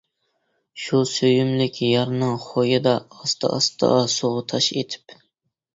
[0.83, 5.21] شۇ سۆيۈملۈك يارنىڭ خۇيىدا، ئاستا-ئاستا سۇغا تاش ئېتىپ.